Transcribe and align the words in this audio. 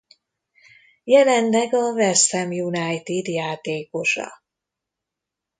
Jelenleg 1.03 1.73
a 1.73 1.79
West 1.91 2.31
Ham 2.31 2.51
United 2.51 3.27
játékosa. 3.27 4.31